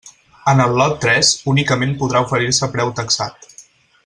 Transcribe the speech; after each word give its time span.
En 0.53 0.61
el 0.63 0.71
lot 0.79 0.95
tres 1.03 1.29
únicament 1.53 1.93
podrà 2.01 2.25
oferir-se 2.29 2.71
preu 2.77 2.93
taxat. 3.03 3.51